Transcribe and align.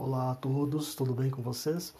Olá 0.00 0.30
a 0.30 0.34
todos, 0.36 0.94
tudo 0.94 1.12
bem 1.12 1.28
com 1.28 1.42
vocês? 1.42 1.92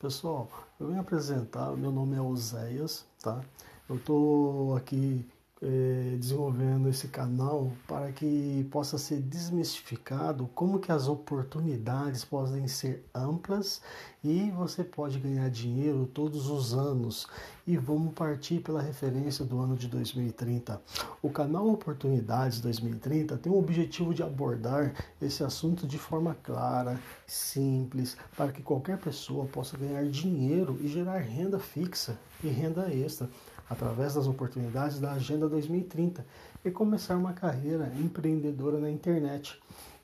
Pessoal, 0.00 0.48
eu 0.80 0.88
venho 0.88 1.00
apresentar, 1.00 1.70
meu 1.76 1.92
nome 1.92 2.16
é 2.16 2.20
Oséias, 2.20 3.06
tá? 3.22 3.40
Eu 3.88 3.94
estou 3.94 4.76
aqui 4.76 5.24
eh, 5.62 6.16
desenvolvendo 6.18 6.88
esse 6.88 7.08
canal 7.08 7.70
para 7.86 8.12
que 8.12 8.66
possa 8.70 8.98
ser 8.98 9.20
desmistificado 9.20 10.48
como 10.54 10.78
que 10.78 10.90
as 10.90 11.08
oportunidades 11.08 12.24
podem 12.24 12.66
ser 12.66 13.04
amplas 13.14 13.80
e 14.22 14.50
você 14.50 14.82
pode 14.82 15.18
ganhar 15.18 15.48
dinheiro 15.50 16.06
todos 16.12 16.48
os 16.48 16.74
anos. 16.74 17.26
E 17.66 17.76
vamos 17.76 18.12
partir 18.14 18.60
pela 18.60 18.82
referência 18.82 19.44
do 19.44 19.58
ano 19.58 19.76
de 19.76 19.88
2030. 19.88 20.80
O 21.22 21.30
canal 21.30 21.68
Oportunidades 21.68 22.60
2030 22.60 23.38
tem 23.38 23.50
o 23.50 23.58
objetivo 23.58 24.12
de 24.12 24.22
abordar 24.22 24.92
esse 25.20 25.42
assunto 25.42 25.86
de 25.86 25.98
forma 25.98 26.36
clara, 26.42 27.00
simples, 27.26 28.16
para 28.36 28.52
que 28.52 28.62
qualquer 28.62 28.98
pessoa 28.98 29.46
possa 29.46 29.78
ganhar 29.78 30.04
dinheiro 30.06 30.78
e 30.80 30.88
gerar 30.88 31.18
renda 31.18 31.58
fixa 31.58 32.18
e 32.42 32.48
renda 32.48 32.92
extra 32.92 33.30
através 33.68 34.14
das 34.14 34.26
oportunidades 34.26 35.00
da 35.00 35.12
Agenda 35.12 35.48
2030 35.48 36.24
e 36.64 36.70
começar 36.70 37.16
uma 37.16 37.32
carreira 37.32 37.92
empreendedora 37.98 38.78
na 38.78 38.90
internet. 38.90 39.58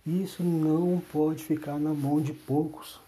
Isso 0.06 0.42
não 0.42 1.00
pode 1.12 1.44
ficar 1.44 1.78
na 1.78 1.92
mão 1.92 2.20
de 2.20 2.32
poucos. 2.32 3.00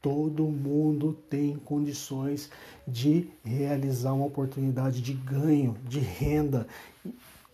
Todo 0.00 0.44
mundo 0.44 1.18
tem 1.28 1.56
condições 1.56 2.48
de 2.86 3.28
realizar 3.44 4.12
uma 4.12 4.26
oportunidade 4.26 5.02
de 5.02 5.12
ganho, 5.12 5.76
de 5.88 5.98
renda. 5.98 6.68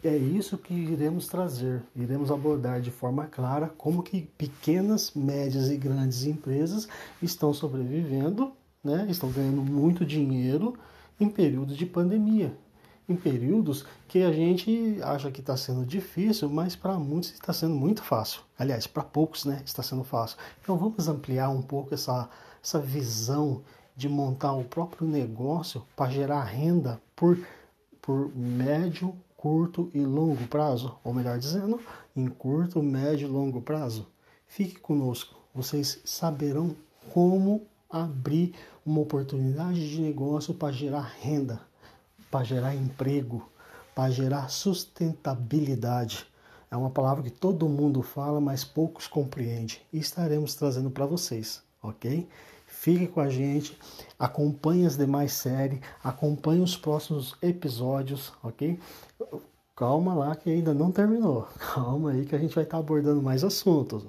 É 0.02 0.14
isso 0.14 0.58
que 0.58 0.74
iremos 0.74 1.26
trazer, 1.26 1.82
iremos 1.96 2.30
abordar 2.30 2.82
de 2.82 2.90
forma 2.90 3.24
clara 3.24 3.72
como 3.78 4.02
que 4.02 4.20
pequenas, 4.36 5.12
médias 5.14 5.70
e 5.70 5.78
grandes 5.78 6.24
empresas 6.24 6.86
estão 7.22 7.54
sobrevivendo, 7.54 8.52
né? 8.82 9.06
estão 9.08 9.30
ganhando 9.30 9.62
muito 9.62 10.04
dinheiro 10.04 10.76
em 11.18 11.28
períodos 11.28 11.76
de 11.76 11.86
pandemia, 11.86 12.56
em 13.08 13.14
períodos 13.14 13.84
que 14.08 14.22
a 14.22 14.32
gente 14.32 14.98
acha 15.02 15.30
que 15.30 15.40
está 15.40 15.56
sendo 15.56 15.84
difícil, 15.84 16.48
mas 16.48 16.74
para 16.74 16.98
muitos 16.98 17.32
está 17.32 17.52
sendo 17.52 17.74
muito 17.74 18.02
fácil. 18.02 18.40
Aliás, 18.58 18.86
para 18.86 19.02
poucos, 19.02 19.44
né, 19.44 19.62
está 19.64 19.82
sendo 19.82 20.04
fácil. 20.04 20.38
Então 20.62 20.76
vamos 20.76 21.08
ampliar 21.08 21.50
um 21.50 21.62
pouco 21.62 21.94
essa, 21.94 22.28
essa 22.62 22.80
visão 22.80 23.62
de 23.96 24.08
montar 24.08 24.52
o 24.52 24.64
próprio 24.64 25.06
negócio 25.06 25.84
para 25.94 26.10
gerar 26.10 26.42
renda 26.44 27.00
por, 27.14 27.38
por 28.00 28.34
médio, 28.34 29.14
curto 29.36 29.90
e 29.92 30.00
longo 30.00 30.46
prazo, 30.48 30.96
ou 31.04 31.12
melhor 31.12 31.38
dizendo, 31.38 31.78
em 32.16 32.26
curto, 32.26 32.82
médio 32.82 33.28
e 33.28 33.30
longo 33.30 33.60
prazo. 33.60 34.08
Fique 34.46 34.78
conosco, 34.80 35.36
vocês 35.54 36.00
saberão 36.04 36.74
como 37.12 37.66
abrir 38.02 38.54
uma 38.84 39.00
oportunidade 39.00 39.88
de 39.88 40.00
negócio 40.00 40.52
para 40.52 40.72
gerar 40.72 41.14
renda, 41.20 41.60
para 42.30 42.44
gerar 42.44 42.74
emprego, 42.74 43.48
para 43.94 44.10
gerar 44.10 44.48
sustentabilidade. 44.48 46.26
É 46.70 46.76
uma 46.76 46.90
palavra 46.90 47.22
que 47.22 47.30
todo 47.30 47.68
mundo 47.68 48.02
fala, 48.02 48.40
mas 48.40 48.64
poucos 48.64 49.06
compreendem. 49.06 49.78
E 49.92 49.98
estaremos 49.98 50.56
trazendo 50.56 50.90
para 50.90 51.06
vocês, 51.06 51.62
ok? 51.80 52.28
Fique 52.66 53.06
com 53.06 53.20
a 53.20 53.30
gente, 53.30 53.78
acompanhe 54.18 54.84
as 54.84 54.96
demais 54.96 55.32
séries, 55.32 55.80
acompanhe 56.02 56.60
os 56.60 56.76
próximos 56.76 57.36
episódios, 57.40 58.32
ok? 58.42 58.78
Calma 59.76 60.14
lá 60.14 60.34
que 60.34 60.50
ainda 60.50 60.74
não 60.74 60.90
terminou. 60.90 61.48
Calma 61.72 62.10
aí 62.10 62.26
que 62.26 62.34
a 62.34 62.38
gente 62.38 62.54
vai 62.54 62.64
estar 62.64 62.78
abordando 62.78 63.22
mais 63.22 63.44
assuntos. 63.44 64.04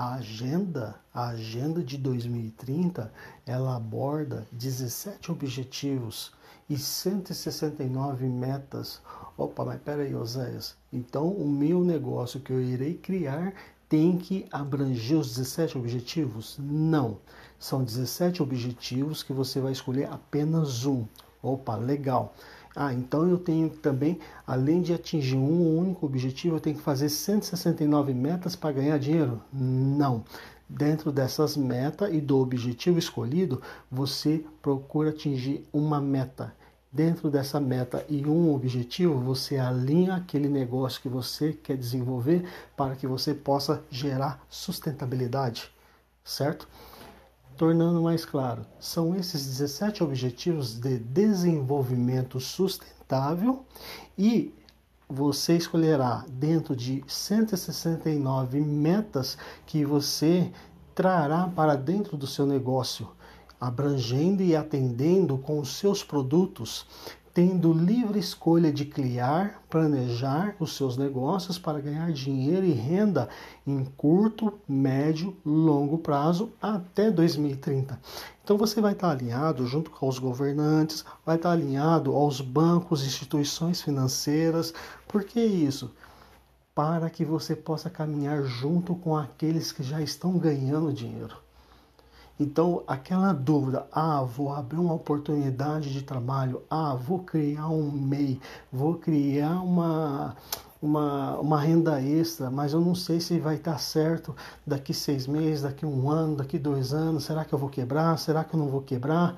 A 0.00 0.14
agenda, 0.14 0.94
a 1.12 1.30
agenda 1.30 1.82
de 1.82 1.98
2030, 1.98 3.12
ela 3.44 3.74
aborda 3.74 4.46
17 4.52 5.32
objetivos 5.32 6.30
e 6.70 6.78
169 6.78 8.26
metas. 8.26 9.02
Opa, 9.36 9.64
mas 9.64 9.80
peraí, 9.80 10.14
Oséias. 10.14 10.76
Então, 10.92 11.26
o 11.26 11.48
meu 11.48 11.82
negócio 11.82 12.38
que 12.38 12.52
eu 12.52 12.62
irei 12.62 12.94
criar 12.94 13.52
tem 13.88 14.16
que 14.16 14.46
abranger 14.52 15.18
os 15.18 15.30
17 15.30 15.76
objetivos? 15.76 16.56
Não. 16.60 17.18
São 17.58 17.82
17 17.82 18.40
objetivos 18.40 19.24
que 19.24 19.32
você 19.32 19.60
vai 19.60 19.72
escolher 19.72 20.08
apenas 20.12 20.86
um. 20.86 21.04
Opa, 21.42 21.74
legal. 21.74 22.36
Ah, 22.80 22.94
então 22.94 23.28
eu 23.28 23.36
tenho 23.36 23.68
também, 23.70 24.20
além 24.46 24.80
de 24.80 24.94
atingir 24.94 25.34
um 25.34 25.76
único 25.76 26.06
objetivo, 26.06 26.54
eu 26.54 26.60
tenho 26.60 26.76
que 26.76 26.82
fazer 26.82 27.08
169 27.08 28.14
metas 28.14 28.54
para 28.54 28.70
ganhar 28.70 28.96
dinheiro? 29.00 29.42
Não. 29.52 30.22
Dentro 30.68 31.10
dessas 31.10 31.56
metas 31.56 32.14
e 32.14 32.20
do 32.20 32.38
objetivo 32.38 32.96
escolhido, 32.96 33.60
você 33.90 34.44
procura 34.62 35.10
atingir 35.10 35.66
uma 35.72 36.00
meta. 36.00 36.54
Dentro 36.92 37.28
dessa 37.28 37.58
meta 37.58 38.06
e 38.08 38.24
um 38.24 38.54
objetivo, 38.54 39.18
você 39.18 39.58
alinha 39.58 40.14
aquele 40.14 40.48
negócio 40.48 41.02
que 41.02 41.08
você 41.08 41.52
quer 41.52 41.76
desenvolver 41.76 42.48
para 42.76 42.94
que 42.94 43.08
você 43.08 43.34
possa 43.34 43.82
gerar 43.90 44.40
sustentabilidade, 44.48 45.68
certo? 46.22 46.68
Tornando 47.58 48.00
mais 48.00 48.24
claro, 48.24 48.64
são 48.78 49.16
esses 49.16 49.44
17 49.44 50.04
objetivos 50.04 50.74
de 50.78 50.96
desenvolvimento 50.96 52.38
sustentável 52.38 53.64
e 54.16 54.54
você 55.08 55.56
escolherá 55.56 56.24
dentro 56.28 56.76
de 56.76 57.02
169 57.08 58.60
metas 58.60 59.36
que 59.66 59.84
você 59.84 60.52
trará 60.94 61.48
para 61.48 61.74
dentro 61.74 62.16
do 62.16 62.28
seu 62.28 62.46
negócio, 62.46 63.08
abrangendo 63.60 64.40
e 64.40 64.54
atendendo 64.54 65.36
com 65.36 65.58
os 65.58 65.78
seus 65.78 66.04
produtos 66.04 66.86
tendo 67.38 67.72
livre 67.72 68.18
escolha 68.18 68.72
de 68.72 68.84
criar, 68.84 69.62
planejar 69.70 70.56
os 70.58 70.74
seus 70.74 70.96
negócios 70.96 71.56
para 71.56 71.80
ganhar 71.80 72.10
dinheiro 72.10 72.66
e 72.66 72.72
renda 72.72 73.28
em 73.64 73.84
curto, 73.84 74.54
médio, 74.68 75.36
longo 75.46 75.98
prazo 75.98 76.50
até 76.60 77.12
2030. 77.12 77.96
Então 78.42 78.58
você 78.58 78.80
vai 78.80 78.92
estar 78.92 79.12
alinhado 79.12 79.64
junto 79.68 79.88
com 79.88 80.08
os 80.08 80.18
governantes, 80.18 81.04
vai 81.24 81.36
estar 81.36 81.52
alinhado 81.52 82.12
aos 82.12 82.40
bancos, 82.40 83.06
instituições 83.06 83.80
financeiras. 83.80 84.74
Por 85.06 85.22
que 85.22 85.40
isso? 85.40 85.92
Para 86.74 87.08
que 87.08 87.24
você 87.24 87.54
possa 87.54 87.88
caminhar 87.88 88.42
junto 88.42 88.96
com 88.96 89.16
aqueles 89.16 89.70
que 89.70 89.84
já 89.84 90.02
estão 90.02 90.36
ganhando 90.38 90.92
dinheiro. 90.92 91.36
Então, 92.40 92.84
aquela 92.86 93.32
dúvida, 93.32 93.86
ah, 93.90 94.22
vou 94.22 94.52
abrir 94.54 94.78
uma 94.78 94.94
oportunidade 94.94 95.92
de 95.92 96.02
trabalho, 96.02 96.62
ah, 96.70 96.94
vou 96.94 97.18
criar 97.18 97.68
um 97.68 97.90
MEI, 97.90 98.40
vou 98.72 98.94
criar 98.94 99.60
uma, 99.60 100.36
uma, 100.80 101.36
uma 101.40 101.60
renda 101.60 102.00
extra, 102.00 102.48
mas 102.48 102.72
eu 102.72 102.80
não 102.80 102.94
sei 102.94 103.20
se 103.20 103.40
vai 103.40 103.56
estar 103.56 103.78
certo 103.78 104.36
daqui 104.64 104.94
seis 104.94 105.26
meses, 105.26 105.62
daqui 105.62 105.84
um 105.84 106.08
ano, 106.08 106.36
daqui 106.36 106.60
dois 106.60 106.94
anos, 106.94 107.24
será 107.24 107.44
que 107.44 107.52
eu 107.52 107.58
vou 107.58 107.68
quebrar, 107.68 108.16
será 108.18 108.44
que 108.44 108.54
eu 108.54 108.60
não 108.60 108.68
vou 108.68 108.82
quebrar? 108.82 109.36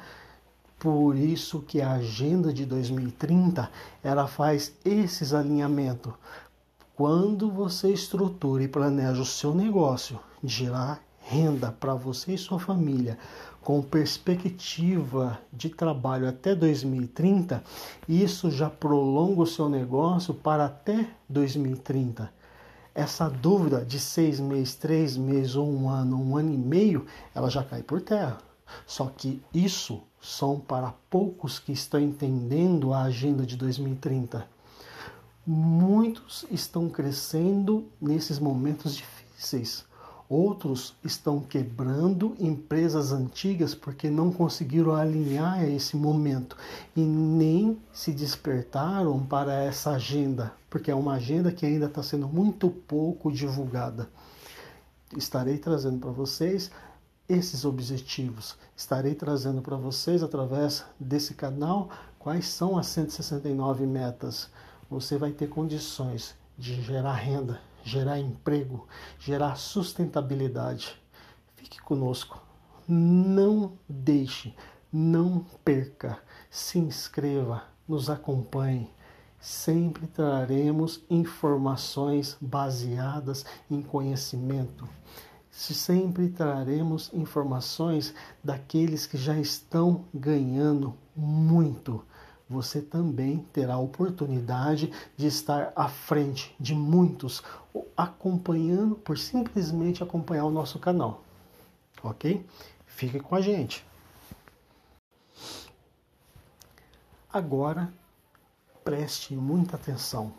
Por 0.79 1.17
isso 1.17 1.61
que 1.61 1.81
a 1.81 1.93
agenda 1.93 2.53
de 2.53 2.67
2030 2.67 3.71
ela 4.03 4.27
faz 4.27 4.75
esses 4.85 5.33
alinhamentos. 5.33 6.13
Quando 6.95 7.51
você 7.51 7.91
estrutura 7.91 8.63
e 8.63 8.69
planeja 8.69 9.23
o 9.23 9.27
seu 9.27 9.55
negócio 9.55 10.21
de 10.43 10.55
gerar 10.55 11.01
renda 11.31 11.71
para 11.71 11.95
você 11.95 12.35
e 12.35 12.39
sua 12.39 12.59
família 12.59 13.17
com 13.61 13.81
perspectiva 13.81 15.39
de 15.53 15.69
trabalho 15.69 16.29
até 16.29 16.57
2030, 16.57 17.63
isso 18.09 18.51
já 18.51 18.69
prolonga 18.69 19.43
o 19.43 19.47
seu 19.47 19.69
negócio 19.69 20.35
para 20.35 20.65
até 20.65 21.09
2030. 21.29 22.33
Essa 22.93 23.29
dúvida 23.29 23.85
de 23.85 24.01
seis 24.01 24.41
meses, 24.41 24.75
três 24.75 25.17
meses 25.17 25.55
ou 25.55 25.71
um 25.71 25.89
ano, 25.89 26.21
um 26.21 26.37
ano 26.37 26.53
e 26.53 26.57
meio, 26.57 27.07
ela 27.33 27.49
já 27.49 27.63
cai 27.63 27.83
por 27.83 28.01
terra. 28.01 28.39
Só 28.85 29.07
que 29.07 29.41
isso 29.55 30.03
são 30.21 30.59
para 30.59 30.93
poucos 31.09 31.61
que 31.61 31.71
estão 31.71 32.01
entendendo 32.01 32.93
a 32.93 33.03
agenda 33.03 33.47
de 33.47 33.57
2030. 33.57 34.45
Muitos 35.47 36.45
estão 36.51 36.89
crescendo 36.89 37.87
nesses 38.01 38.41
momentos 38.41 38.97
difíceis 38.97 39.89
Outros 40.31 40.95
estão 41.03 41.41
quebrando 41.41 42.37
empresas 42.39 43.11
antigas 43.11 43.75
porque 43.75 44.09
não 44.09 44.31
conseguiram 44.31 44.95
alinhar 44.95 45.59
a 45.59 45.69
esse 45.69 45.97
momento 45.97 46.57
e 46.95 47.01
nem 47.01 47.77
se 47.93 48.13
despertaram 48.13 49.27
para 49.27 49.53
essa 49.53 49.91
agenda, 49.91 50.55
porque 50.71 50.89
é 50.89 50.95
uma 50.95 51.15
agenda 51.15 51.51
que 51.51 51.67
ainda 51.67 51.87
está 51.87 52.01
sendo 52.01 52.29
muito 52.29 52.71
pouco 52.71 53.33
divulgada. 53.33 54.09
Estarei 55.17 55.59
trazendo 55.59 55.99
para 55.99 56.13
vocês 56.13 56.71
esses 57.29 57.65
objetivos. 57.65 58.57
Estarei 58.77 59.17
trazendo 59.17 59.61
para 59.61 59.77
vocês 59.77 60.23
através 60.23 60.85
desse 61.01 61.35
canal 61.35 61.91
quais 62.21 62.47
são 62.47 62.79
as 62.79 62.87
169 62.87 63.85
metas. 63.85 64.49
Você 64.89 65.19
vai 65.19 65.33
ter 65.33 65.49
condições 65.49 66.37
de 66.57 66.81
gerar 66.83 67.15
renda, 67.15 67.61
gerar 67.83 68.19
emprego, 68.19 68.87
gerar 69.19 69.57
sustentabilidade. 69.57 71.01
Fique 71.57 71.81
conosco. 71.81 72.43
Não 72.87 73.79
deixe, 73.89 74.55
não 74.93 75.45
perca. 75.65 76.19
Se 76.51 76.79
inscreva, 76.79 77.65
nos 77.87 78.11
acompanhe. 78.11 78.91
Sempre 79.41 80.07
traremos 80.07 81.03
informações 81.09 82.37
baseadas 82.41 83.45
em 83.71 83.81
conhecimento. 83.81 84.89
Sempre 85.51 86.29
traremos 86.29 87.11
informações 87.13 88.15
daqueles 88.43 89.07
que 89.07 89.17
já 89.17 89.39
estão 89.39 90.05
ganhando 90.13 90.95
muito 91.17 92.05
você 92.51 92.83
também 92.83 93.47
terá 93.53 93.75
a 93.75 93.79
oportunidade 93.79 94.93
de 95.17 95.29
estar 95.29 95.73
à 95.77 95.89
frente 95.89 96.53
de 96.59 96.75
muitos 96.75 97.45
acompanhando, 97.97 98.97
por 98.97 99.17
simplesmente 99.17 100.03
acompanhar 100.03 100.47
o 100.47 100.51
nosso 100.51 100.77
canal. 100.81 101.23
Ok? 102.03 102.45
Fique 102.87 103.21
com 103.21 103.37
a 103.37 103.41
gente. 103.41 103.87
Agora, 107.33 107.93
preste 108.83 109.37
muita 109.37 109.77
atenção. 109.77 110.33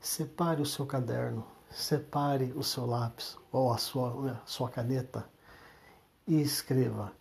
Separe 0.00 0.62
o 0.62 0.66
seu 0.66 0.86
caderno, 0.86 1.44
separe 1.70 2.54
o 2.56 2.62
seu 2.62 2.86
lápis 2.86 3.36
ou 3.52 3.70
a 3.70 3.76
sua, 3.76 4.32
a 4.32 4.46
sua 4.46 4.70
caneta 4.70 5.28
e 6.26 6.40
escreva 6.40 7.12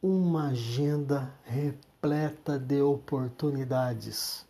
uma 0.00 0.50
agenda 0.50 1.34
repleta 1.96 2.58
de 2.58 2.82
oportunidades. 2.82 4.44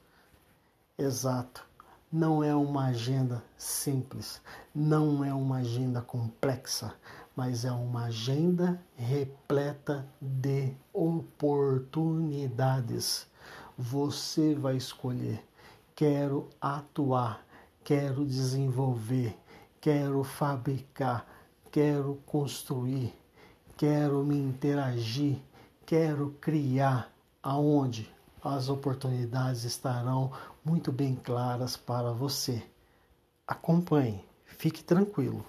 Exato. 0.99 1.65
Não 2.11 2.43
é 2.43 2.53
uma 2.55 2.87
agenda 2.87 3.45
simples, 3.57 4.43
não 4.75 5.25
é 5.25 5.33
uma 5.33 5.59
agenda 5.59 6.03
complexa, 6.03 6.93
mas 7.37 7.65
é 7.65 7.71
uma 7.71 8.07
agenda 8.07 8.83
repleta 8.97 10.05
de 10.21 10.75
oportunidades. 10.93 13.29
Você 13.79 14.57
vai 14.57 14.77
escolher: 14.77 15.41
quero 15.95 16.49
atuar, 16.61 17.47
quero 17.85 18.27
desenvolver, 18.27 19.39
quero 19.81 20.25
fabricar, 20.25 21.25
quero 21.71 22.21
construir, 22.27 23.15
quero 23.77 24.25
me 24.25 24.37
interagir, 24.37 25.39
quero 25.85 26.31
criar 26.41 27.15
aonde 27.47 28.13
as 28.43 28.69
oportunidades 28.69 29.63
estarão 29.63 30.33
muito 30.65 30.91
bem 30.91 31.15
claras 31.15 31.77
para 31.77 32.11
você. 32.11 32.61
Acompanhe, 33.47 34.25
fique 34.45 34.83
tranquilo. 34.83 35.47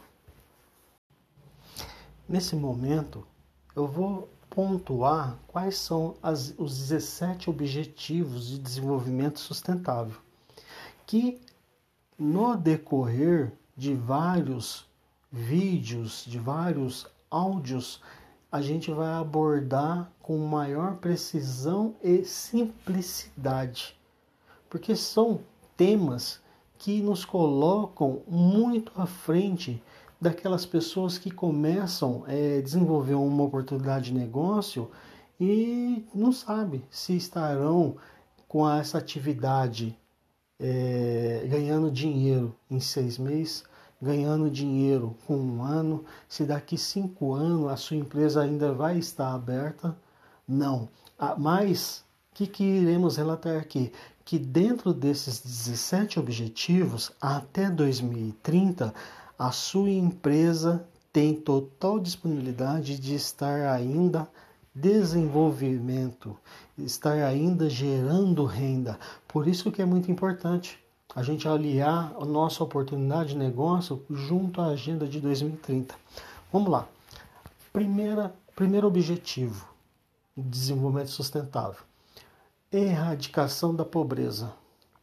Nesse 2.29 2.55
momento, 2.55 3.25
eu 3.75 3.88
vou 3.88 4.29
pontuar 4.47 5.39
quais 5.47 5.75
são 5.75 6.15
as, 6.21 6.53
os 6.59 6.77
17 6.77 7.49
objetivos 7.49 8.45
de 8.45 8.59
desenvolvimento 8.59 9.39
sustentável, 9.39 10.21
que 11.03 11.41
no 12.15 12.55
decorrer 12.55 13.51
de 13.75 13.95
vários 13.95 14.85
vídeos, 15.31 16.23
de 16.27 16.38
vários 16.38 17.07
áudios, 17.31 18.03
a 18.51 18.61
gente 18.61 18.91
vai 18.91 19.13
abordar 19.13 20.11
com 20.21 20.38
maior 20.38 20.95
precisão 20.97 21.95
e 22.03 22.23
simplicidade, 22.23 23.97
porque 24.69 24.95
são 24.95 25.41
temas 25.75 26.39
que 26.77 27.01
nos 27.01 27.25
colocam 27.25 28.21
muito 28.27 28.91
à 28.95 29.05
frente 29.05 29.81
daquelas 30.19 30.65
pessoas 30.65 31.17
que 31.17 31.29
começam 31.29 32.23
a 32.25 32.33
é, 32.33 32.61
desenvolver 32.61 33.13
uma 33.13 33.44
oportunidade 33.44 34.05
de 34.05 34.17
negócio 34.17 34.89
e 35.39 36.05
não 36.13 36.31
sabe 36.31 36.83
se 36.89 37.15
estarão 37.15 37.97
com 38.47 38.67
essa 38.69 38.97
atividade 38.97 39.95
é, 40.59 41.45
ganhando 41.47 41.91
dinheiro 41.91 42.55
em 42.69 42.79
seis 42.79 43.17
meses 43.17 43.63
ganhando 44.01 44.49
dinheiro 44.49 45.15
com 45.25 45.35
um 45.35 45.63
ano, 45.63 46.05
se 46.27 46.45
daqui 46.45 46.77
cinco 46.77 47.33
anos 47.33 47.71
a 47.71 47.75
sua 47.75 47.97
empresa 47.97 48.41
ainda 48.41 48.73
vai 48.73 48.97
estar 48.97 49.33
aberta. 49.33 49.97
Não. 50.47 50.88
Ah, 51.17 51.35
mas 51.38 52.05
o 52.31 52.35
que, 52.35 52.47
que 52.47 52.63
iremos 52.63 53.17
relatar 53.17 53.57
aqui? 53.57 53.91
Que 54.23 54.38
dentro 54.38 54.94
desses 54.94 55.39
17 55.39 56.19
objetivos, 56.19 57.11
até 57.19 57.69
2030, 57.69 58.94
a 59.38 59.51
sua 59.51 59.89
empresa 59.89 60.88
tem 61.11 61.33
total 61.33 61.99
disponibilidade 61.99 62.99
de 62.99 63.15
estar 63.15 63.67
ainda 63.73 64.27
desenvolvimento, 64.73 66.38
estar 66.77 67.23
ainda 67.23 67.67
gerando 67.67 68.45
renda. 68.45 68.99
Por 69.27 69.47
isso 69.47 69.71
que 69.71 69.81
é 69.81 69.85
muito 69.85 70.11
importante 70.11 70.79
a 71.18 71.24
gente 71.24 71.48
aliar 71.48 72.14
a 72.22 72.25
nossa 72.25 72.64
oportunidade 72.64 73.30
de 73.30 73.38
negócio 73.38 74.06
junto 74.08 74.62
à 74.62 74.68
agenda 74.68 75.08
de 75.08 75.19
2030. 75.19 75.96
Vamos 76.54 76.69
lá. 76.69 76.88
Primeira, 77.74 78.36
primeiro 78.56 78.86
objetivo 78.86 79.68
de 80.38 80.48
desenvolvimento 80.48 81.10
sustentável: 81.10 81.81
erradicação 82.72 83.74
da 83.74 83.84
pobreza. 83.84 84.54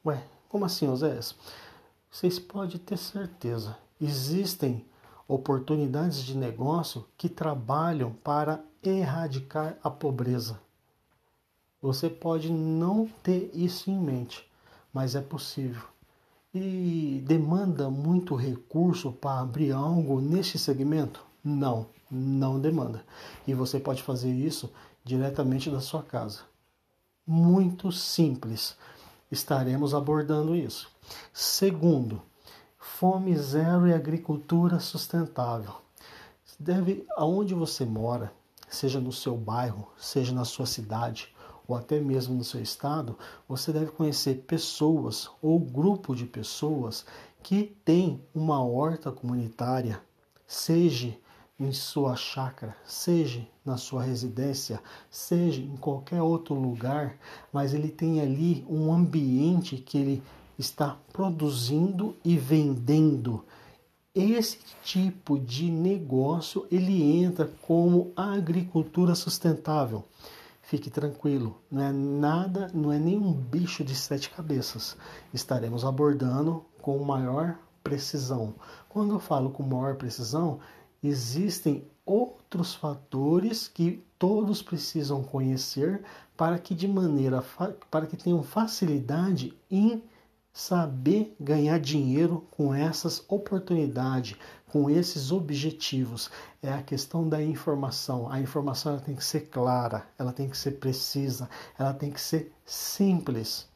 Ué, 0.06 0.22
como 0.48 0.64
assim, 0.64 0.86
Oséias? 0.86 1.34
Vocês 2.08 2.38
podem 2.38 2.78
ter 2.78 2.96
certeza. 2.96 3.76
Existem 4.00 4.86
oportunidades 5.26 6.22
de 6.22 6.36
negócio 6.36 7.04
que 7.18 7.28
trabalham 7.28 8.12
para 8.22 8.60
erradicar 8.80 9.76
a 9.82 9.90
pobreza. 9.90 10.60
Você 11.82 12.08
pode 12.08 12.52
não 12.52 13.08
ter 13.20 13.50
isso 13.52 13.90
em 13.90 13.98
mente, 13.98 14.48
mas 14.92 15.16
é 15.16 15.20
possível 15.20 15.82
e 16.54 17.20
demanda 17.26 17.90
muito 17.90 18.36
recurso 18.36 19.10
para 19.10 19.40
abrir 19.40 19.72
algo 19.72 20.20
nesse 20.20 20.56
segmento? 20.56 21.24
Não, 21.42 21.86
não 22.08 22.60
demanda. 22.60 23.04
E 23.46 23.52
você 23.52 23.80
pode 23.80 24.02
fazer 24.02 24.32
isso 24.32 24.72
diretamente 25.02 25.68
da 25.68 25.80
sua 25.80 26.02
casa. 26.02 26.42
Muito 27.26 27.90
simples. 27.90 28.76
Estaremos 29.30 29.94
abordando 29.94 30.54
isso. 30.54 30.88
Segundo, 31.32 32.22
fome 32.78 33.36
zero 33.36 33.88
e 33.88 33.92
agricultura 33.92 34.78
sustentável. 34.78 35.74
Deve 36.58 37.04
aonde 37.16 37.52
você 37.52 37.84
mora, 37.84 38.32
seja 38.68 39.00
no 39.00 39.12
seu 39.12 39.36
bairro, 39.36 39.90
seja 39.98 40.32
na 40.32 40.44
sua 40.44 40.66
cidade, 40.66 41.33
ou 41.66 41.76
até 41.76 42.00
mesmo 42.00 42.34
no 42.34 42.44
seu 42.44 42.60
estado, 42.60 43.18
você 43.48 43.72
deve 43.72 43.90
conhecer 43.90 44.44
pessoas 44.46 45.30
ou 45.40 45.58
grupo 45.58 46.14
de 46.14 46.26
pessoas 46.26 47.04
que 47.42 47.76
têm 47.84 48.20
uma 48.34 48.62
horta 48.62 49.12
comunitária, 49.12 50.00
seja 50.46 51.16
em 51.58 51.72
sua 51.72 52.16
chácara, 52.16 52.76
seja 52.84 53.46
na 53.64 53.76
sua 53.76 54.02
residência, 54.02 54.80
seja 55.10 55.60
em 55.60 55.76
qualquer 55.76 56.20
outro 56.20 56.54
lugar, 56.54 57.16
mas 57.52 57.72
ele 57.72 57.88
tem 57.88 58.20
ali 58.20 58.64
um 58.68 58.92
ambiente 58.92 59.76
que 59.76 59.96
ele 59.96 60.22
está 60.58 60.96
produzindo 61.12 62.16
e 62.24 62.36
vendendo. 62.36 63.44
Esse 64.14 64.58
tipo 64.82 65.38
de 65.38 65.70
negócio 65.70 66.66
ele 66.70 67.02
entra 67.02 67.50
como 67.62 68.12
agricultura 68.16 69.14
sustentável. 69.14 70.04
Fique 70.66 70.88
tranquilo, 70.88 71.60
não 71.70 71.82
é 71.82 71.92
nada, 71.92 72.70
não 72.72 72.90
é 72.90 72.98
nenhum 72.98 73.34
bicho 73.34 73.84
de 73.84 73.94
sete 73.94 74.30
cabeças. 74.30 74.96
Estaremos 75.32 75.84
abordando 75.84 76.64
com 76.80 76.98
maior 77.04 77.58
precisão. 77.82 78.54
Quando 78.88 79.12
eu 79.12 79.20
falo 79.20 79.50
com 79.50 79.62
maior 79.62 79.96
precisão, 79.96 80.60
existem 81.02 81.86
outros 82.06 82.74
fatores 82.74 83.68
que 83.68 84.02
todos 84.18 84.62
precisam 84.62 85.22
conhecer 85.22 86.02
para 86.34 86.58
que 86.58 86.74
de 86.74 86.88
maneira 86.88 87.44
para 87.90 88.06
que 88.06 88.16
tenham 88.16 88.42
facilidade 88.42 89.54
em 89.70 90.02
saber 90.54 91.34
ganhar 91.40 91.80
dinheiro 91.80 92.46
com 92.52 92.72
essas 92.72 93.24
oportunidades, 93.28 94.36
com 94.68 94.88
esses 94.88 95.32
objetivos. 95.32 96.30
É 96.62 96.72
a 96.72 96.80
questão 96.80 97.28
da 97.28 97.42
informação. 97.42 98.30
A 98.30 98.40
informação 98.40 98.92
ela 98.92 99.00
tem 99.00 99.16
que 99.16 99.24
ser 99.24 99.48
clara, 99.48 100.06
ela 100.16 100.32
tem 100.32 100.48
que 100.48 100.56
ser 100.56 100.78
precisa, 100.78 101.50
ela 101.76 101.92
tem 101.92 102.12
que 102.12 102.20
ser 102.20 102.52
simples. 102.64 103.68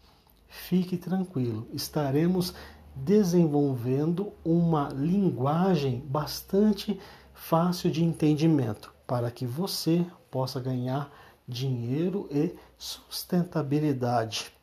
Fique 0.46 0.96
tranquilo, 0.96 1.66
estaremos 1.72 2.54
desenvolvendo 2.94 4.32
uma 4.44 4.88
linguagem 4.88 6.00
bastante 6.06 6.98
fácil 7.34 7.90
de 7.90 8.04
entendimento 8.04 8.94
para 9.04 9.32
que 9.32 9.44
você 9.44 10.06
possa 10.30 10.60
ganhar 10.60 11.12
dinheiro 11.46 12.28
e 12.30 12.54
sustentabilidade 12.76 14.57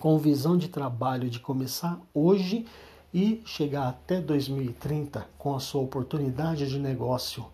com 0.00 0.16
visão 0.16 0.56
de 0.56 0.68
trabalho 0.68 1.28
de 1.28 1.38
começar 1.38 2.00
hoje 2.14 2.64
e 3.12 3.42
chegar 3.44 3.86
até 3.86 4.18
2030 4.18 5.26
com 5.36 5.54
a 5.54 5.60
sua 5.60 5.82
oportunidade 5.82 6.66
de 6.66 6.78
negócio. 6.78 7.44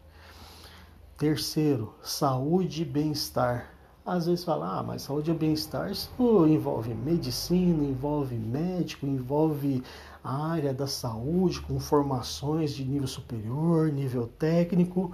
Terceiro, 1.18 1.92
saúde 2.04 2.82
e 2.82 2.84
bem-estar. 2.84 3.72
Às 4.04 4.26
vezes 4.26 4.44
fala, 4.44 4.78
ah, 4.78 4.82
mas 4.84 5.02
saúde 5.02 5.32
e 5.32 5.34
bem-estar 5.34 5.90
isso 5.90 6.46
envolve 6.46 6.94
medicina, 6.94 7.82
envolve 7.82 8.36
médico, 8.36 9.06
envolve 9.06 9.82
a 10.22 10.50
área 10.52 10.72
da 10.72 10.86
saúde 10.86 11.60
com 11.60 11.80
formações 11.80 12.72
de 12.72 12.84
nível 12.84 13.08
superior, 13.08 13.90
nível 13.90 14.28
técnico. 14.38 15.12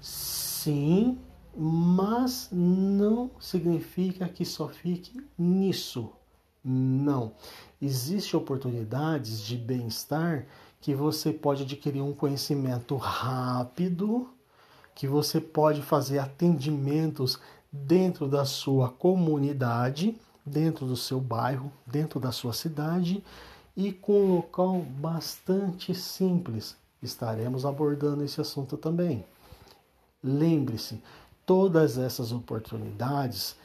Sim, 0.00 1.18
mas 1.56 2.48
não 2.52 3.28
significa 3.40 4.28
que 4.28 4.44
só 4.44 4.68
fique 4.68 5.20
nisso. 5.36 6.12
Não. 6.64 7.32
Existem 7.80 8.38
oportunidades 8.38 9.40
de 9.42 9.56
bem-estar 9.56 10.46
que 10.80 10.94
você 10.94 11.32
pode 11.32 11.62
adquirir 11.62 12.02
um 12.02 12.12
conhecimento 12.12 12.96
rápido, 12.96 14.28
que 14.94 15.06
você 15.06 15.40
pode 15.40 15.82
fazer 15.82 16.18
atendimentos 16.18 17.38
dentro 17.72 18.28
da 18.28 18.44
sua 18.44 18.88
comunidade, 18.88 20.18
dentro 20.44 20.86
do 20.86 20.96
seu 20.96 21.20
bairro, 21.20 21.72
dentro 21.86 22.18
da 22.18 22.32
sua 22.32 22.52
cidade 22.52 23.22
e 23.76 23.92
com 23.92 24.12
um 24.12 24.34
local 24.36 24.80
bastante 24.80 25.94
simples. 25.94 26.76
Estaremos 27.02 27.64
abordando 27.64 28.24
esse 28.24 28.40
assunto 28.40 28.76
também. 28.76 29.24
Lembre-se, 30.22 31.02
todas 31.46 31.96
essas 31.96 32.30
oportunidades 32.30 33.56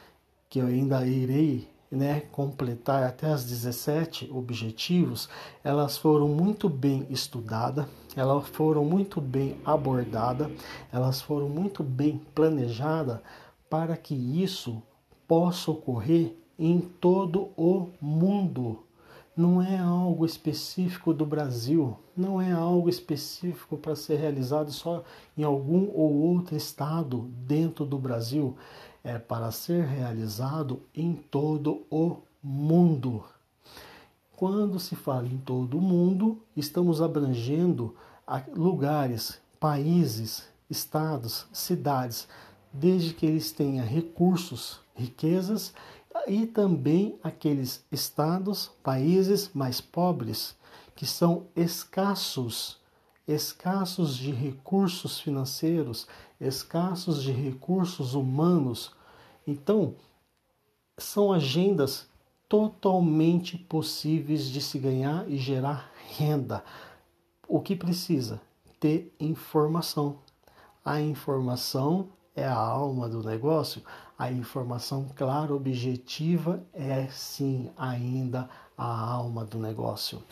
que 0.48 0.58
eu 0.58 0.66
ainda 0.66 1.06
irei 1.06 1.68
né, 1.90 2.22
completar 2.32 3.04
até 3.04 3.28
as 3.28 3.44
17 3.44 4.30
objetivos, 4.32 5.28
elas 5.62 5.96
foram 5.96 6.28
muito 6.28 6.68
bem 6.68 7.06
estudadas, 7.10 7.86
elas 8.16 8.48
foram 8.48 8.84
muito 8.84 9.20
bem 9.20 9.56
abordadas, 9.64 10.48
elas 10.92 11.20
foram 11.20 11.48
muito 11.48 11.82
bem 11.82 12.20
planejadas 12.34 13.20
para 13.68 13.96
que 13.96 14.14
isso 14.14 14.82
possa 15.26 15.70
ocorrer 15.70 16.36
em 16.58 16.80
todo 16.80 17.50
o 17.56 17.88
mundo. 18.00 18.82
Não 19.36 19.60
é 19.60 19.76
algo 19.76 20.24
específico 20.24 21.12
do 21.12 21.26
Brasil, 21.26 21.94
não 22.16 22.40
é 22.40 22.52
algo 22.52 22.88
específico 22.88 23.76
para 23.76 23.94
ser 23.94 24.16
realizado 24.16 24.72
só 24.72 25.04
em 25.36 25.42
algum 25.42 25.90
ou 25.92 26.14
outro 26.14 26.56
estado 26.56 27.28
dentro 27.46 27.84
do 27.84 27.98
Brasil 27.98 28.56
é 29.06 29.20
para 29.20 29.52
ser 29.52 29.84
realizado 29.84 30.82
em 30.92 31.14
todo 31.14 31.86
o 31.88 32.16
mundo. 32.42 33.24
Quando 34.34 34.80
se 34.80 34.96
fala 34.96 35.28
em 35.28 35.38
todo 35.38 35.78
o 35.78 35.80
mundo, 35.80 36.42
estamos 36.56 37.00
abrangendo 37.00 37.94
lugares, 38.52 39.40
países, 39.60 40.48
estados, 40.68 41.46
cidades, 41.52 42.26
desde 42.72 43.14
que 43.14 43.24
eles 43.24 43.52
tenham 43.52 43.86
recursos, 43.86 44.80
riquezas 44.92 45.72
e 46.26 46.44
também 46.44 47.16
aqueles 47.22 47.84
estados, 47.92 48.72
países 48.82 49.52
mais 49.54 49.80
pobres 49.80 50.56
que 50.96 51.06
são 51.06 51.44
escassos, 51.54 52.80
escassos 53.28 54.16
de 54.16 54.32
recursos 54.32 55.20
financeiros, 55.20 56.08
escassos 56.40 57.22
de 57.22 57.30
recursos 57.30 58.14
humanos 58.14 58.95
então, 59.46 59.94
são 60.98 61.32
agendas 61.32 62.08
totalmente 62.48 63.56
possíveis 63.56 64.46
de 64.46 64.60
se 64.60 64.78
ganhar 64.78 65.28
e 65.28 65.36
gerar 65.36 65.90
renda. 66.16 66.64
O 67.46 67.60
que 67.60 67.76
precisa? 67.76 68.40
Ter 68.80 69.14
informação. 69.20 70.18
A 70.84 71.00
informação 71.00 72.08
é 72.34 72.44
a 72.46 72.56
alma 72.56 73.08
do 73.08 73.22
negócio. 73.22 73.82
A 74.18 74.30
informação 74.30 75.06
clara, 75.14 75.54
objetiva, 75.54 76.62
é 76.72 77.06
sim 77.08 77.70
ainda 77.76 78.48
a 78.76 78.86
alma 78.86 79.44
do 79.44 79.58
negócio. 79.58 80.22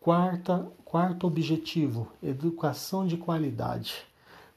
Quarta, 0.00 0.70
quarto 0.84 1.26
objetivo: 1.26 2.08
educação 2.22 3.06
de 3.06 3.16
qualidade. 3.16 4.06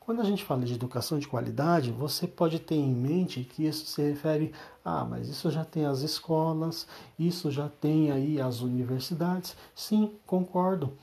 Quando 0.10 0.22
a 0.22 0.26
gente 0.26 0.44
fala 0.44 0.66
de 0.66 0.74
educação 0.74 1.20
de 1.20 1.28
qualidade, 1.28 1.92
você 1.92 2.26
pode 2.26 2.58
ter 2.58 2.74
em 2.74 2.92
mente 2.92 3.44
que 3.44 3.68
isso 3.68 3.86
se 3.86 4.02
refere 4.02 4.52
ah, 4.84 5.06
mas 5.06 5.30
isso 5.30 5.52
já 5.52 5.64
tem 5.64 5.86
as 5.86 6.00
escolas, 6.00 6.88
isso 7.20 7.52
já 7.52 7.70
tem 7.70 8.10
aí 8.10 8.42
as 8.42 8.62
universidades. 8.62 9.56
Sim, 9.76 10.12
concordo. 10.26 10.94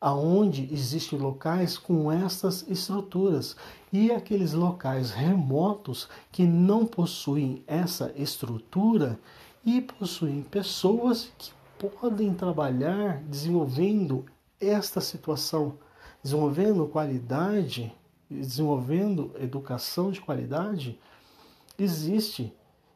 Aonde 0.00 0.72
existem 0.72 1.18
locais 1.18 1.76
com 1.76 2.10
essas 2.10 2.66
estruturas 2.66 3.56
e 3.92 4.10
aqueles 4.10 4.54
locais 4.54 5.10
remotos 5.10 6.08
que 6.32 6.46
não 6.46 6.86
possuem 6.86 7.62
essa 7.66 8.10
estrutura 8.16 9.20
e 9.66 9.82
possuem 9.82 10.40
pessoas 10.40 11.30
que 11.36 11.52
podem 11.78 12.32
trabalhar 12.32 13.22
desenvolvendo 13.24 14.24
esta 14.58 15.02
situação, 15.02 15.74
desenvolvendo 16.22 16.86
qualidade 16.86 17.92
desenvolvendo 18.30 19.32
educação 19.38 20.10
de 20.10 20.20
qualidade, 20.20 20.98
existe. 21.78 22.52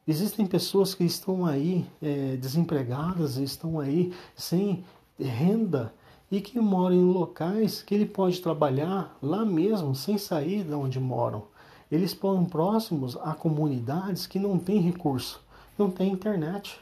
Existem 0.07 0.45
pessoas 0.45 0.93
que 0.93 1.03
estão 1.03 1.45
aí 1.45 1.85
é, 2.01 2.35
desempregadas, 2.35 3.37
estão 3.37 3.79
aí 3.79 4.13
sem 4.35 4.83
renda 5.19 5.93
e 6.31 6.41
que 6.41 6.59
moram 6.59 6.95
em 6.95 7.11
locais 7.11 7.81
que 7.81 7.93
ele 7.93 8.05
pode 8.05 8.41
trabalhar 8.41 9.17
lá 9.21 9.45
mesmo, 9.45 9.93
sem 9.93 10.17
sair 10.17 10.63
de 10.63 10.73
onde 10.73 10.99
moram. 10.99 11.43
Eles 11.91 12.11
estão 12.11 12.45
próximos 12.45 13.17
a 13.17 13.33
comunidades 13.33 14.25
que 14.25 14.39
não 14.39 14.57
têm 14.57 14.79
recurso, 14.79 15.43
não 15.77 15.91
têm 15.91 16.11
internet. 16.11 16.79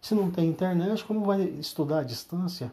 Se 0.00 0.14
não 0.14 0.30
tem 0.30 0.48
internet, 0.48 1.04
como 1.04 1.24
vai 1.24 1.42
estudar 1.42 2.00
à 2.00 2.04
distância? 2.04 2.72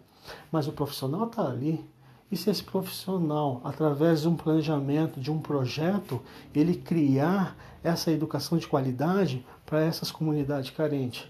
Mas 0.51 0.67
o 0.67 0.71
profissional 0.71 1.25
está 1.25 1.47
ali, 1.47 1.83
e 2.31 2.37
se 2.37 2.49
esse 2.49 2.63
profissional, 2.63 3.59
através 3.63 4.21
de 4.21 4.27
um 4.27 4.35
planejamento, 4.35 5.19
de 5.19 5.31
um 5.31 5.39
projeto, 5.39 6.21
ele 6.53 6.75
criar 6.75 7.55
essa 7.83 8.11
educação 8.11 8.57
de 8.57 8.67
qualidade 8.67 9.45
para 9.65 9.81
essas 9.81 10.11
comunidades 10.11 10.69
carentes 10.69 11.25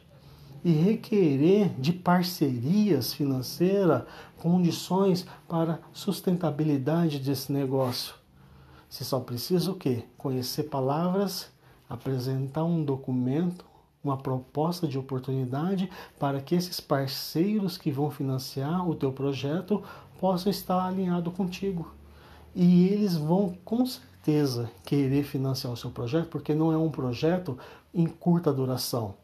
e 0.63 0.71
requerer 0.71 1.69
de 1.79 1.93
parcerias 1.93 3.13
financeiras 3.13 4.03
condições 4.37 5.25
para 5.47 5.79
sustentabilidade 5.93 7.19
desse 7.19 7.51
negócio. 7.51 8.15
Você 8.89 9.03
só 9.03 9.19
precisa 9.19 9.71
o 9.71 9.75
quê? 9.75 10.03
Conhecer 10.17 10.63
palavras, 10.63 11.49
apresentar 11.87 12.63
um 12.63 12.83
documento, 12.83 13.63
uma 14.03 14.17
proposta 14.17 14.87
de 14.87 14.97
oportunidade 14.97 15.89
para 16.17 16.41
que 16.41 16.55
esses 16.55 16.79
parceiros 16.79 17.77
que 17.77 17.91
vão 17.91 18.09
financiar 18.09 18.89
o 18.89 18.95
teu 18.95 19.11
projeto 19.11 19.83
possam 20.19 20.49
estar 20.49 20.85
alinhados 20.85 21.33
contigo. 21.33 21.93
E 22.55 22.87
eles 22.87 23.15
vão 23.15 23.55
com 23.63 23.85
certeza 23.85 24.69
querer 24.83 25.23
financiar 25.23 25.71
o 25.71 25.77
seu 25.77 25.89
projeto, 25.89 26.27
porque 26.27 26.53
não 26.53 26.71
é 26.71 26.77
um 26.77 26.89
projeto 26.89 27.57
em 27.93 28.05
curta 28.05 28.51
duração. 28.51 29.15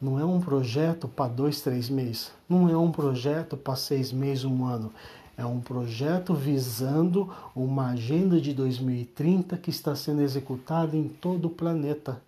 Não 0.00 0.18
é 0.18 0.24
um 0.24 0.40
projeto 0.40 1.06
para 1.06 1.32
dois, 1.32 1.60
três 1.60 1.88
meses. 1.88 2.32
Não 2.48 2.68
é 2.68 2.76
um 2.76 2.90
projeto 2.90 3.56
para 3.56 3.76
seis 3.76 4.12
meses, 4.12 4.44
um 4.44 4.64
ano. 4.64 4.92
É 5.36 5.46
um 5.46 5.60
projeto 5.60 6.34
visando 6.34 7.32
uma 7.54 7.90
agenda 7.90 8.40
de 8.40 8.52
2030 8.52 9.56
que 9.56 9.70
está 9.70 9.94
sendo 9.94 10.20
executada 10.20 10.96
em 10.96 11.08
todo 11.08 11.46
o 11.46 11.50
planeta. 11.50 12.20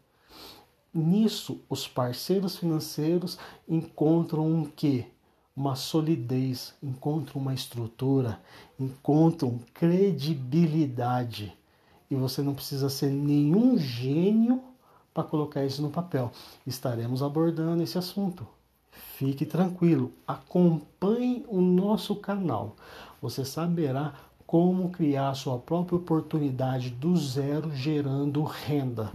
Nisso, 0.93 1.61
os 1.69 1.89
parceiros 1.89 2.57
financeiros 2.57 3.37
encontram 3.69 4.47
um 4.47 4.65
quê? 4.65 5.07
Uma 5.57 5.77
solidez, 5.77 6.75
encontram 6.83 7.41
uma 7.41 7.55
estrutura, 7.55 8.41
encontram 8.79 9.61
credibilidade. 9.73 11.57
E 12.11 12.15
você 12.15 12.43
não 12.43 12.55
precisa 12.55 12.89
ser 12.89 13.11
nenhum 13.11 13.79
gênio 13.79 14.63
para 15.13 15.23
colocar 15.23 15.65
isso 15.65 15.81
no 15.81 15.91
papel. 15.91 16.33
Estaremos 16.67 17.23
abordando 17.23 17.83
esse 17.83 17.97
assunto. 17.97 18.47
Fique 18.91 19.47
tranquilo, 19.47 20.13
acompanhe 20.27 21.45
o 21.49 21.61
nosso 21.61 22.17
canal. 22.17 22.75
Você 23.23 23.45
saberá 23.45 24.13
como 24.47 24.91
criar 24.91 25.31
a 25.31 25.35
sua 25.35 25.59
própria 25.59 25.97
oportunidade 25.97 26.91
do 26.91 27.17
zero, 27.17 27.75
gerando 27.75 28.43
renda, 28.43 29.13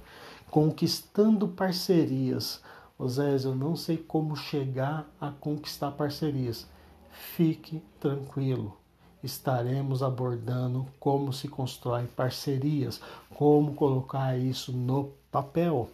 conquistando 0.50 1.48
parcerias 1.50 2.62
Osés, 3.00 3.46
eu 3.46 3.56
não 3.56 3.76
sei 3.76 3.98
como 3.98 4.36
chegar 4.36 5.10
a 5.20 5.32
conquistar 5.32 5.92
parcerias. 5.92 6.68
Fique 7.10 7.82
tranquilo. 8.00 8.78
Estaremos 9.24 10.04
abordando 10.04 10.86
como 11.00 11.34
se 11.34 11.48
constrói 11.48 12.06
parcerias, 12.06 13.02
como 13.34 13.74
colocar 13.74 14.38
isso 14.38 14.74
no 14.74 15.14
papel. 15.32 15.90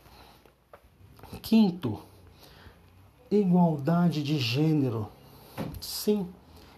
Quinto, 1.42 2.00
igualdade 3.30 4.24
de 4.24 4.40
gênero. 4.40 5.08
Sim, 5.80 6.28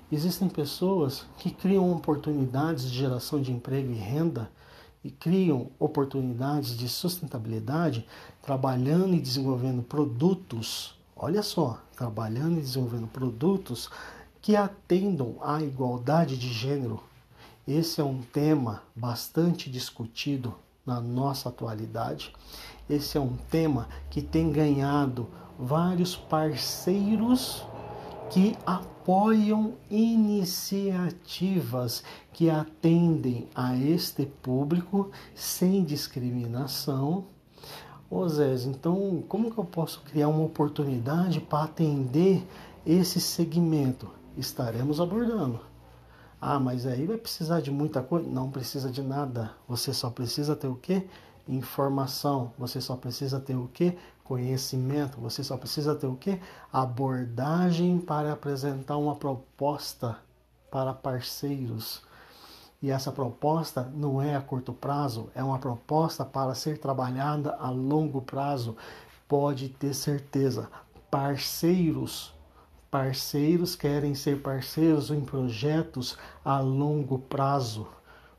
Existem 0.10 0.48
pessoas 0.48 1.26
que 1.38 1.52
criam 1.52 1.92
oportunidades 1.92 2.90
de 2.90 2.98
geração 2.98 3.42
de 3.42 3.52
emprego 3.52 3.92
e 3.92 3.96
renda 3.96 4.50
e 5.04 5.12
criam 5.12 5.70
oportunidades 5.78 6.78
de 6.78 6.88
sustentabilidade 6.88 8.08
trabalhando 8.48 9.14
e 9.14 9.20
desenvolvendo 9.20 9.84
produtos, 9.84 10.98
olha 11.18 11.44
só, 11.44 11.82
trabalhando 11.98 12.58
e 12.58 12.62
desenvolvendo 12.62 13.08
produtos 13.08 13.90
que 14.42 14.56
atendam 14.56 15.36
à 15.42 15.62
igualdade 15.62 16.38
de 16.38 16.54
gênero. 16.54 17.04
Esse 17.68 18.00
é 18.00 18.04
um 18.06 18.22
tema 18.22 18.84
bastante 18.96 19.70
discutido 19.70 20.56
na 20.86 21.02
nossa 21.02 21.50
atualidade. 21.50 22.34
Esse 22.90 23.18
é 23.18 23.22
um 23.22 23.36
tema 23.36 23.90
que 24.10 24.22
tem 24.22 24.50
ganhado 24.50 25.28
vários 25.60 26.16
parceiros 26.16 27.66
que 28.30 28.56
apoiam 28.66 29.74
iniciativas 29.92 32.02
que 32.32 32.50
atendem 32.50 33.50
a 33.54 33.76
este 33.76 34.26
público 34.26 35.12
sem 35.36 35.84
discriminação. 35.84 37.26
Ô 38.10 38.26
Zé, 38.30 38.56
então 38.66 39.22
como 39.28 39.52
que 39.52 39.58
eu 39.58 39.66
posso 39.66 40.02
criar 40.02 40.30
uma 40.30 40.46
oportunidade 40.46 41.42
para 41.42 41.66
atender 41.66 42.42
esse 42.86 43.20
segmento? 43.20 44.10
Estaremos 44.38 45.02
abordando. 45.02 45.60
Ah, 46.40 46.58
mas 46.58 46.86
aí 46.86 47.06
vai 47.06 47.18
precisar 47.18 47.60
de 47.60 47.70
muita 47.70 48.02
coisa? 48.02 48.26
Não 48.26 48.50
precisa 48.50 48.90
de 48.90 49.02
nada. 49.02 49.52
Você 49.68 49.94
só 49.94 50.10
precisa 50.10 50.56
ter 50.56 50.68
o 50.68 50.76
quê? 50.76 51.06
Informação. 51.50 52.54
Você 52.58 52.80
só 52.80 52.96
precisa 52.96 53.42
ter 53.42 53.56
o 53.58 53.70
quê? 53.74 53.98
Conhecimento. 54.24 55.20
Você 55.20 55.44
só 55.44 55.58
precisa 55.58 55.94
ter 55.94 56.08
o 56.08 56.16
quê? 56.16 56.40
Abordagem 56.72 58.00
para 58.00 58.32
apresentar 58.32 58.96
uma 58.96 59.16
proposta 59.16 60.18
para 60.72 60.94
parceiros. 60.94 62.07
E 62.82 62.92
essa 62.92 63.12
proposta 63.12 63.84
não 63.96 64.22
é 64.22 64.36
a 64.36 64.42
curto 64.42 64.72
prazo, 64.72 65.30
é 65.34 65.44
uma 65.44 65.58
proposta 65.58 66.24
para 66.24 66.54
ser 66.54 66.78
trabalhada 66.78 67.56
a 67.60 67.70
longo 67.70 68.22
prazo. 68.22 68.78
Pode 69.28 69.70
ter 69.70 69.94
certeza. 69.94 70.70
Parceiros 71.10 72.38
Parceiros 72.90 73.76
querem 73.76 74.16
ser 74.16 74.42
parceiros 74.42 75.12
em 75.12 75.20
projetos 75.20 76.18
a 76.44 76.60
longo 76.62 77.20
prazo, 77.20 77.86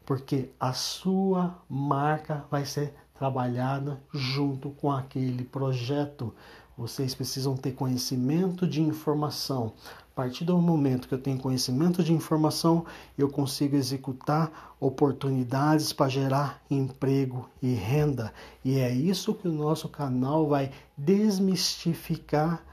porque 0.06 0.50
a 0.58 0.72
sua 0.72 1.54
marca 1.68 2.46
vai 2.50 2.64
ser 2.64 2.94
trabalhada 3.18 4.00
junto 4.10 4.70
com 4.70 4.90
aquele 4.90 5.44
projeto. 5.44 6.34
Vocês 6.78 7.14
precisam 7.14 7.58
ter 7.58 7.72
conhecimento 7.72 8.66
de 8.66 8.80
informação. 8.80 9.74
Partir 10.18 10.44
do 10.44 10.58
momento 10.58 11.06
que 11.06 11.14
eu 11.14 11.20
tenho 11.20 11.38
conhecimento 11.38 12.02
de 12.02 12.12
informação, 12.12 12.84
eu 13.16 13.28
consigo 13.28 13.76
executar 13.76 14.74
oportunidades 14.80 15.92
para 15.92 16.08
gerar 16.08 16.60
emprego 16.68 17.48
e 17.62 17.72
renda. 17.72 18.34
E 18.64 18.80
é 18.80 18.92
isso 18.92 19.32
que 19.32 19.46
o 19.46 19.52
nosso 19.52 19.88
canal 19.88 20.48
vai 20.48 20.72
desmistificar 20.96 22.64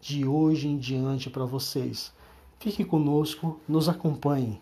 de 0.00 0.26
hoje 0.26 0.66
em 0.66 0.78
diante 0.78 1.28
para 1.28 1.44
vocês. 1.44 2.10
Fique 2.58 2.82
conosco, 2.86 3.60
nos 3.68 3.86
acompanhe. 3.86 4.58